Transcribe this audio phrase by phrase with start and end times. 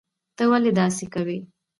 [0.37, 1.37] ته ولي داسي کوي